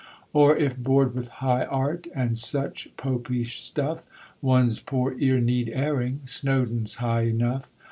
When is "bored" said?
0.77-1.13